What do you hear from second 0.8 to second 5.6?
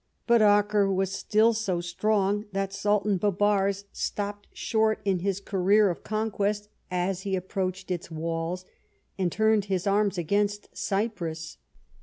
was still so strong that Sultan Bibars stopped short in his